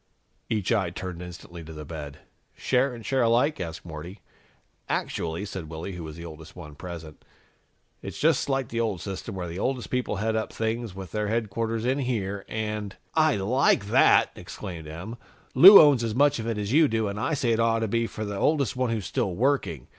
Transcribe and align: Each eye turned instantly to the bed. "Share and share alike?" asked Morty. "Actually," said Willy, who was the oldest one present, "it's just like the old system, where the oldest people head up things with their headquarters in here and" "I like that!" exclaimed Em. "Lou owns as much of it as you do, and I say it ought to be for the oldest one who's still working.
Each 0.49 0.71
eye 0.71 0.89
turned 0.89 1.21
instantly 1.21 1.63
to 1.63 1.73
the 1.73 1.85
bed. 1.85 2.21
"Share 2.57 2.91
and 2.95 3.05
share 3.05 3.21
alike?" 3.21 3.59
asked 3.59 3.85
Morty. 3.85 4.19
"Actually," 4.89 5.45
said 5.45 5.69
Willy, 5.69 5.91
who 5.93 6.03
was 6.03 6.15
the 6.15 6.25
oldest 6.25 6.55
one 6.55 6.73
present, 6.73 7.23
"it's 8.01 8.17
just 8.17 8.49
like 8.49 8.69
the 8.69 8.79
old 8.79 8.99
system, 8.99 9.35
where 9.35 9.47
the 9.47 9.59
oldest 9.59 9.91
people 9.91 10.15
head 10.15 10.35
up 10.35 10.51
things 10.51 10.95
with 10.95 11.11
their 11.11 11.27
headquarters 11.27 11.85
in 11.85 11.99
here 11.99 12.45
and" 12.49 12.95
"I 13.29 13.35
like 13.35 13.89
that!" 13.89 14.31
exclaimed 14.35 14.87
Em. 14.87 15.17
"Lou 15.53 15.79
owns 15.79 16.03
as 16.03 16.15
much 16.15 16.39
of 16.39 16.47
it 16.47 16.57
as 16.57 16.73
you 16.73 16.87
do, 16.87 17.07
and 17.07 17.19
I 17.19 17.35
say 17.35 17.51
it 17.51 17.59
ought 17.59 17.81
to 17.81 17.87
be 17.87 18.07
for 18.07 18.25
the 18.25 18.37
oldest 18.39 18.75
one 18.75 18.89
who's 18.89 19.05
still 19.05 19.35
working. 19.35 19.87